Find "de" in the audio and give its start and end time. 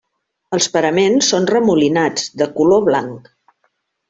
2.43-2.49